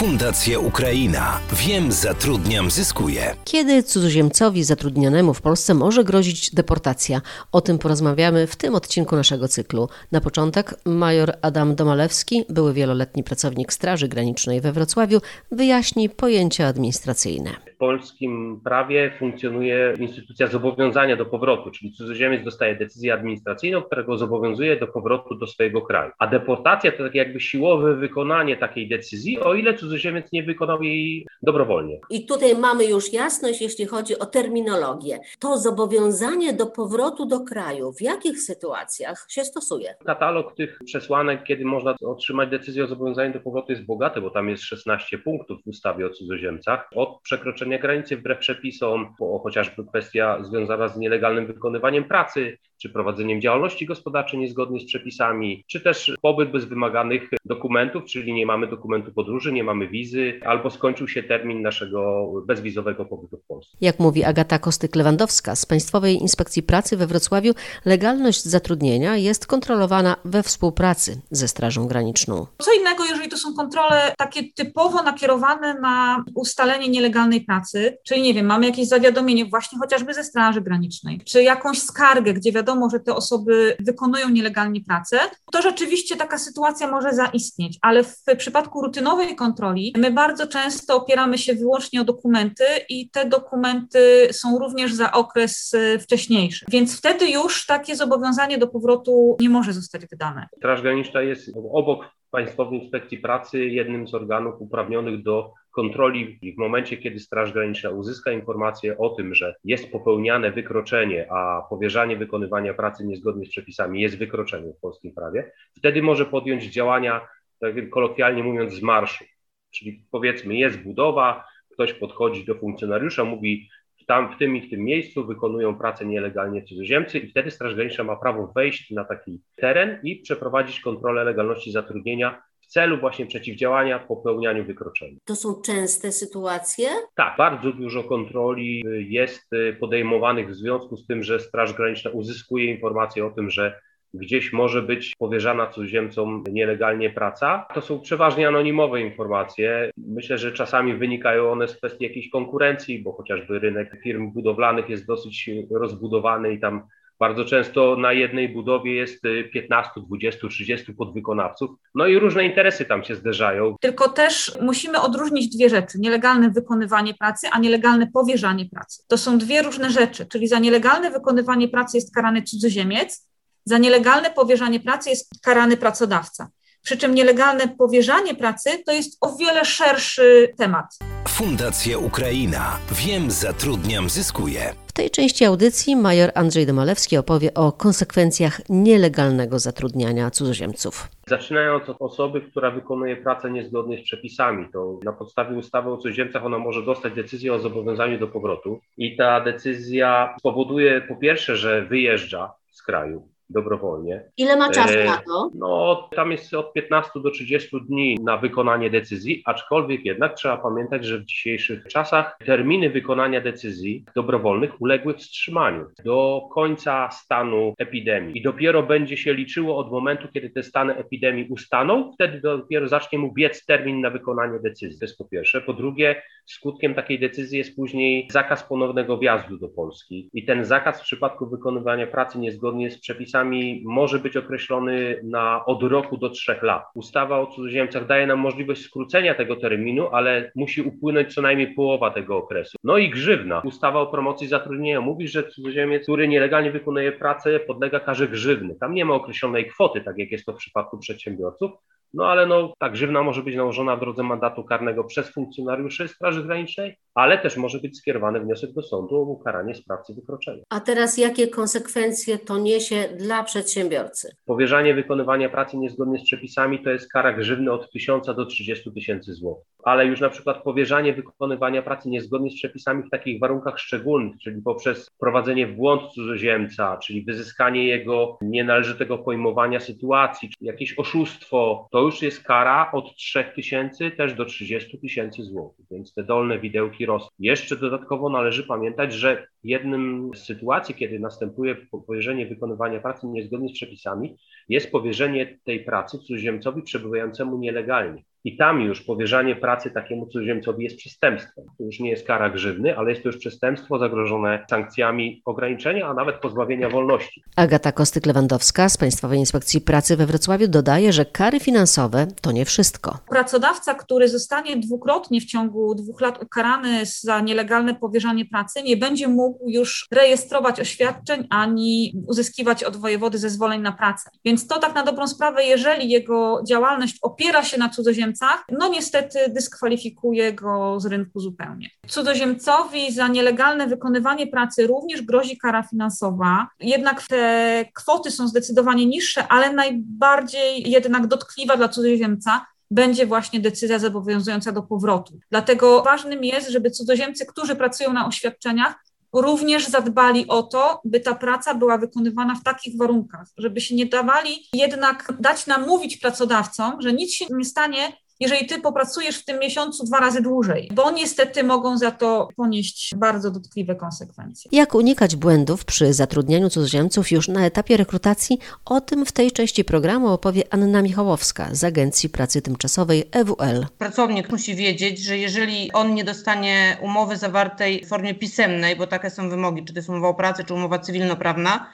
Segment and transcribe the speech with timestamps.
[0.00, 1.40] Fundacja Ukraina.
[1.52, 3.36] Wiem, zatrudniam, zyskuję.
[3.44, 7.20] Kiedy cudzoziemcowi zatrudnionemu w Polsce może grozić deportacja?
[7.52, 9.88] O tym porozmawiamy w tym odcinku naszego cyklu.
[10.12, 17.69] Na początek major Adam Domalewski, były wieloletni pracownik Straży Granicznej we Wrocławiu, wyjaśni pojęcia administracyjne
[17.80, 24.76] polskim prawie funkcjonuje instytucja zobowiązania do powrotu, czyli cudzoziemiec dostaje decyzję administracyjną, która go zobowiązuje
[24.76, 26.12] do powrotu do swojego kraju.
[26.18, 31.26] A deportacja to tak jakby siłowe wykonanie takiej decyzji, o ile cudzoziemiec nie wykonał jej
[31.42, 32.00] dobrowolnie.
[32.10, 35.18] I tutaj mamy już jasność, jeśli chodzi o terminologię.
[35.38, 39.94] To zobowiązanie do powrotu do kraju, w jakich sytuacjach się stosuje?
[40.04, 44.48] Katalog tych przesłanek, kiedy można otrzymać decyzję o zobowiązaniu do powrotu jest bogaty, bo tam
[44.48, 46.88] jest 16 punktów w ustawie o cudzoziemcach.
[46.94, 53.40] Od przekroczenia przekroczenia granicy wbrew przepisom, chociażby kwestia związana z nielegalnym wykonywaniem pracy, czy prowadzeniem
[53.40, 59.12] działalności gospodarczej niezgodnie z przepisami, czy też pobyt bez wymaganych dokumentów, czyli nie mamy dokumentu
[59.12, 63.76] podróży, nie mamy wizy, albo skończył się termin naszego bezwizowego pobytu w Polsce.
[63.80, 67.52] Jak mówi Agata Kostyk-Lewandowska z Państwowej Inspekcji Pracy we Wrocławiu,
[67.84, 72.46] legalność zatrudnienia jest kontrolowana we współpracy ze Strażą Graniczną.
[72.58, 78.34] Co innego, jeżeli to są kontrole takie typowo nakierowane na ustalenie nielegalnej pracy, czyli nie
[78.34, 82.90] wiem, mamy jakieś zawiadomienie właśnie chociażby ze Straży Granicznej, czy jakąś skargę, gdzie wiadomo, wiadomo,
[82.90, 85.18] że te osoby wykonują nielegalnie pracę,
[85.52, 91.38] to rzeczywiście taka sytuacja może zaistnieć, ale w przypadku rutynowej kontroli my bardzo często opieramy
[91.38, 96.66] się wyłącznie o dokumenty i te dokumenty są również za okres e, wcześniejszy.
[96.68, 100.46] Więc wtedy już takie zobowiązanie do powrotu nie może zostać wydane.
[100.56, 106.96] Straż Graniczna jest obok Państwowej Inspekcji Pracy jednym z organów uprawnionych do kontroli w momencie,
[106.96, 113.06] kiedy Straż Graniczna uzyska informację o tym, że jest popełniane wykroczenie, a powierzanie wykonywania pracy
[113.06, 117.28] niezgodnie z przepisami jest wykroczeniem w polskim prawie, wtedy może podjąć działania,
[117.60, 119.24] tak kolokwialnie mówiąc, z marszu.
[119.70, 123.68] Czyli powiedzmy, jest budowa, ktoś podchodzi do funkcjonariusza, mówi,
[124.10, 128.04] tam w tym i w tym miejscu wykonują pracę nielegalnie cudzoziemcy i wtedy Straż Graniczna
[128.04, 134.64] ma prawo wejść na taki teren i przeprowadzić kontrolę legalności zatrudnienia celu właśnie przeciwdziałania popełnianiu
[134.64, 135.18] wykroczeń.
[135.24, 136.88] To są częste sytuacje?
[137.14, 139.50] Tak, bardzo dużo kontroli jest
[139.80, 143.80] podejmowanych w związku z tym, że Straż Graniczna uzyskuje informacje o tym, że
[144.14, 147.66] gdzieś może być powierzana cudzoziemcom nielegalnie praca.
[147.74, 149.90] To są przeważnie anonimowe informacje.
[149.96, 155.06] Myślę, że czasami wynikają one z kwestii jakiejś konkurencji, bo chociażby rynek firm budowlanych jest
[155.06, 156.82] dosyć rozbudowany i tam
[157.18, 159.22] bardzo często na jednej budowie jest
[159.52, 163.76] 15, 20, 30 podwykonawców, no i różne interesy tam się zderzają.
[163.80, 169.02] Tylko też musimy odróżnić dwie rzeczy: nielegalne wykonywanie pracy, a nielegalne powierzanie pracy.
[169.08, 173.30] To są dwie różne rzeczy, czyli za nielegalne wykonywanie pracy jest karany cudzoziemiec,
[173.64, 176.48] za nielegalne powierzanie pracy jest karany pracodawca.
[176.82, 180.86] Przy czym nielegalne powierzanie pracy to jest o wiele szerszy temat.
[181.28, 182.78] Fundacja Ukraina.
[182.92, 184.74] Wiem, zatrudniam, zyskuję.
[184.86, 191.08] W tej części audycji major Andrzej Domalewski opowie o konsekwencjach nielegalnego zatrudniania cudzoziemców.
[191.28, 196.44] Zaczynając od osoby, która wykonuje pracę niezgodnie z przepisami, to na podstawie ustawy o cudzoziemcach
[196.44, 201.82] ona może dostać decyzję o zobowiązaniu do powrotu i ta decyzja spowoduje po pierwsze, że
[201.82, 204.24] wyjeżdża z kraju, dobrowolnie.
[204.36, 205.50] Ile ma czasu e, na to?
[205.54, 211.04] No, tam jest od 15 do 30 dni na wykonanie decyzji, aczkolwiek jednak trzeba pamiętać,
[211.04, 218.42] że w dzisiejszych czasach terminy wykonania decyzji dobrowolnych uległy wstrzymaniu do końca stanu epidemii i
[218.42, 223.32] dopiero będzie się liczyło od momentu, kiedy te stany epidemii ustaną, wtedy dopiero zacznie mu
[223.32, 224.98] biec termin na wykonanie decyzji.
[224.98, 225.60] To jest po pierwsze.
[225.60, 231.00] Po drugie, skutkiem takiej decyzji jest później zakaz ponownego wjazdu do Polski i ten zakaz
[231.00, 236.30] w przypadku wykonywania pracy niezgodnie z przepisami przepisami może być określony na od roku do
[236.30, 236.84] trzech lat.
[236.94, 242.10] Ustawa o cudzoziemcach daje nam możliwość skrócenia tego terminu, ale musi upłynąć co najmniej połowa
[242.10, 242.76] tego okresu.
[242.84, 243.62] No i grzywna.
[243.64, 248.76] Ustawa o promocji zatrudnienia mówi, że cudzoziemiec, który nielegalnie wykonuje pracę, podlega karze grzywny.
[248.80, 251.70] Tam nie ma określonej kwoty, tak jak jest to w przypadku przedsiębiorców,
[252.14, 256.42] no ale no, ta grzywna może być nałożona w drodze mandatu karnego przez funkcjonariuszy Straży
[256.42, 260.62] Granicznej, ale też może być skierowany wniosek do sądu o ukaranie sprawcy wykroczenia.
[260.70, 264.36] A teraz jakie konsekwencje to niesie dla przedsiębiorcy?
[264.44, 269.34] Powierzanie wykonywania pracy niezgodnie z przepisami to jest kara grzywny od 1000 do 30 tysięcy
[269.34, 269.64] złotych.
[269.84, 274.62] Ale już na przykład powierzanie wykonywania pracy niezgodnie z przepisami w takich warunkach szczególnych, czyli
[274.62, 282.00] poprzez prowadzenie w błąd cudzoziemca, czyli wyzyskanie jego nienależytego pojmowania sytuacji, czy jakieś oszustwo, to
[282.00, 285.86] już jest kara od 3 tysięcy też do 30 tysięcy złotych.
[285.90, 287.28] Więc te dolne widełki rosną.
[287.38, 291.76] Jeszcze dodatkowo należy pamiętać, że jednym z sytuacji, kiedy następuje
[292.06, 294.36] powierzenie wykonywania pracy niezgodnie z przepisami,
[294.68, 298.22] jest powierzenie tej pracy cudzoziemcowi przebywającemu nielegalnie.
[298.44, 301.64] i tam już powierzanie pracy takiemu cudzoziemcowi jest przestępstwem.
[301.78, 306.14] To już nie jest kara grzywny, ale jest to już przestępstwo zagrożone sankcjami ograniczenia, a
[306.14, 307.42] nawet pozbawienia wolności.
[307.56, 313.18] Agata Kostyk-Lewandowska z Państwowej Inspekcji Pracy we Wrocławiu dodaje, że kary finansowe to nie wszystko.
[313.30, 319.28] Pracodawca, który zostanie dwukrotnie w ciągu dwóch lat ukarany za nielegalne powierzanie pracy, nie będzie
[319.28, 324.30] mógł już rejestrować oświadczeń ani uzyskiwać od wojewody zezwoleń na pracę.
[324.44, 329.38] Więc to tak na dobrą sprawę, jeżeli jego działalność opiera się na cudzoziemcach, no niestety
[329.48, 331.90] dyskwalifikuje go z rynku zupełnie.
[332.08, 339.48] Cudzoziemcowi za nielegalne wykonywanie pracy również grozi kara finansowa, jednak te kwoty są zdecydowanie niższe,
[339.48, 345.38] ale najbardziej jednak dotkliwa dla cudzoziemca będzie właśnie decyzja zobowiązująca do powrotu.
[345.50, 348.94] Dlatego ważnym jest, żeby cudzoziemcy, którzy pracują na oświadczeniach,
[349.32, 354.06] również zadbali o to, by ta praca była wykonywana w takich warunkach, żeby się nie
[354.06, 359.58] dawali jednak dać namówić pracodawcom, że nic się nie stanie, jeżeli ty popracujesz w tym
[359.58, 364.68] miesiącu dwa razy dłużej, bo niestety mogą za to ponieść bardzo dotkliwe konsekwencje.
[364.72, 368.58] Jak unikać błędów przy zatrudnianiu cudzoziemców już na etapie rekrutacji?
[368.84, 373.86] O tym w tej części programu opowie Anna Michałowska z Agencji Pracy Tymczasowej EWL.
[373.98, 379.30] Pracownik musi wiedzieć, że jeżeli on nie dostanie umowy zawartej w formie pisemnej, bo takie
[379.30, 381.86] są wymogi, czy to jest umowa o pracę, czy umowa cywilnoprawna,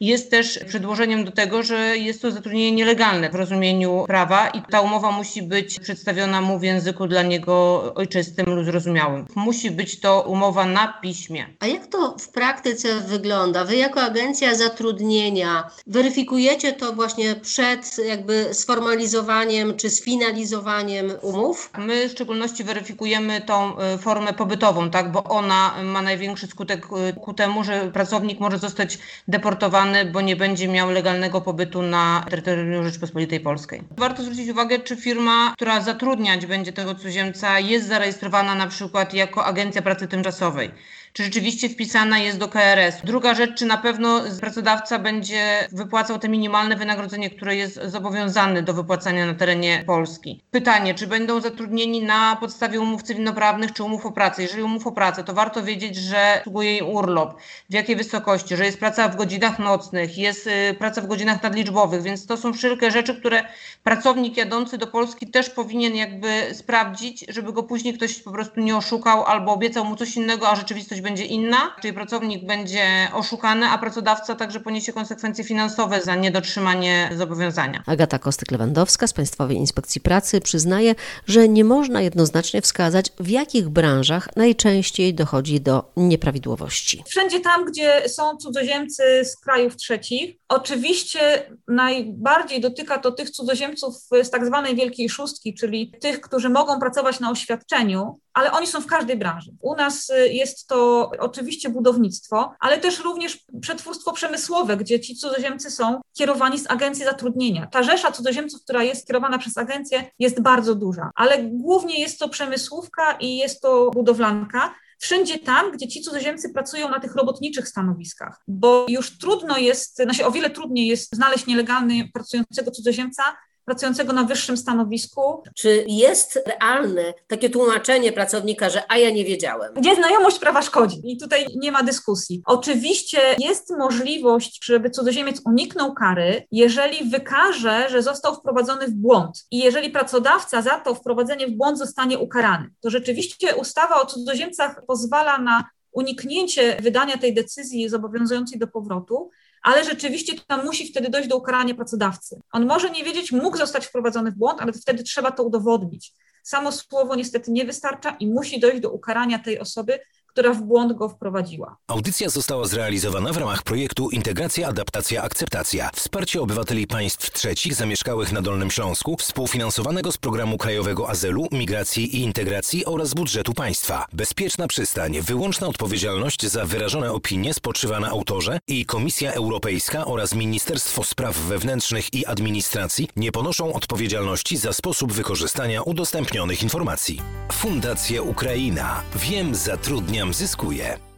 [0.00, 4.80] jest też przedłożeniem do tego, że jest to zatrudnienie nielegalne w rozumieniu prawa i ta
[4.80, 9.26] umowa musi być przedstawiona mu w języku dla niego ojczystym lub zrozumiałym.
[9.34, 11.46] Musi być to umowa na piśmie.
[11.60, 13.64] A jak to w praktyce wygląda?
[13.64, 21.70] Wy jako agencja zatrudnienia weryfikujecie to właśnie przed jakby sformalizowaniem czy sfinalizowaniem umów?
[21.78, 27.20] My w szczególności weryfikujemy tą y, formę pobytową, tak, bo ona ma największy skutek y,
[27.20, 28.98] ku temu, że pracownik może zostać
[29.28, 29.81] deportowany,
[30.12, 33.82] bo nie będzie miał legalnego pobytu na terytorium Rzeczypospolitej Polskiej.
[33.96, 39.44] Warto zwrócić uwagę, czy firma, która zatrudniać będzie tego cudzoziemca, jest zarejestrowana na przykład jako
[39.44, 40.70] agencja pracy tymczasowej
[41.12, 42.96] czy rzeczywiście wpisana jest do KRS.
[43.04, 48.74] Druga rzecz, czy na pewno pracodawca będzie wypłacał te minimalne wynagrodzenie, które jest zobowiązany do
[48.74, 50.40] wypłacania na terenie Polski.
[50.50, 54.42] Pytanie, czy będą zatrudnieni na podstawie umów cywilnoprawnych, czy umów o pracę.
[54.42, 58.64] Jeżeli umów o pracę, to warto wiedzieć, że przysługuje jej urlop, w jakiej wysokości, że
[58.64, 62.90] jest praca w godzinach nocnych, jest y, praca w godzinach nadliczbowych, więc to są wszelkie
[62.90, 63.44] rzeczy, które
[63.82, 68.76] pracownik jadący do Polski też powinien jakby sprawdzić, żeby go później ktoś po prostu nie
[68.76, 73.78] oszukał albo obiecał mu coś innego, a rzeczywistość będzie inna, czyli pracownik będzie oszukany, a
[73.78, 77.82] pracodawca także poniesie konsekwencje finansowe za niedotrzymanie zobowiązania.
[77.86, 80.94] Agata Kostyk-Lewandowska z Państwowej Inspekcji Pracy przyznaje,
[81.26, 87.04] że nie można jednoznacznie wskazać, w jakich branżach najczęściej dochodzi do nieprawidłowości.
[87.08, 94.30] Wszędzie tam, gdzie są cudzoziemcy z krajów trzecich, oczywiście najbardziej dotyka to tych cudzoziemców z
[94.30, 98.86] tak zwanej wielkiej szóstki, czyli tych, którzy mogą pracować na oświadczeniu, ale oni są w
[98.86, 99.50] każdej branży.
[99.60, 106.00] U nas jest to oczywiście budownictwo, ale też również przetwórstwo przemysłowe, gdzie ci cudzoziemcy są
[106.18, 107.66] kierowani z agencji zatrudnienia.
[107.66, 112.28] Ta rzesza cudzoziemców, która jest kierowana przez agencję, jest bardzo duża, ale głównie jest to
[112.28, 118.42] przemysłówka i jest to budowlanka wszędzie tam, gdzie ci cudzoziemcy pracują na tych robotniczych stanowiskach,
[118.48, 123.22] bo już trudno jest, znaczy o wiele trudniej jest znaleźć nielegalnie pracującego cudzoziemca
[123.64, 125.42] pracującego na wyższym stanowisku.
[125.56, 129.74] Czy jest realne takie tłumaczenie pracownika, że a ja nie wiedziałem?
[129.74, 132.42] Gdzie znajomość prawa szkodzi i tutaj nie ma dyskusji.
[132.46, 139.58] Oczywiście jest możliwość, żeby cudzoziemiec uniknął kary, jeżeli wykaże, że został wprowadzony w błąd i
[139.58, 142.70] jeżeli pracodawca za to wprowadzenie w błąd zostanie ukarany.
[142.80, 149.30] To rzeczywiście ustawa o cudzoziemcach pozwala na uniknięcie wydania tej decyzji zobowiązującej do powrotu,
[149.62, 152.40] ale rzeczywiście tam musi wtedy dojść do ukarania pracodawcy.
[152.52, 156.12] On może nie wiedzieć, mógł zostać wprowadzony w błąd, ale wtedy trzeba to udowodnić.
[156.42, 159.98] Samo słowo niestety nie wystarcza i musi dojść do ukarania tej osoby,
[160.32, 161.76] która w błąd go wprowadziła.
[161.86, 165.90] Audycja została zrealizowana w ramach projektu Integracja, Adaptacja, Akceptacja.
[165.94, 172.20] Wsparcie obywateli państw trzecich zamieszkałych na Dolnym Śląsku, współfinansowanego z Programu Krajowego Azylu, Migracji i
[172.20, 174.06] Integracji oraz budżetu państwa.
[174.12, 181.04] Bezpieczna przystań, wyłączna odpowiedzialność za wyrażone opinie spoczywa na autorze i Komisja Europejska oraz Ministerstwo
[181.04, 187.20] Spraw Wewnętrznych i Administracji nie ponoszą odpowiedzialności za sposób wykorzystania udostępnionych informacji.
[187.52, 189.02] Fundacja Ukraina.
[189.16, 191.11] Wiem, zatrudnia zyskuję.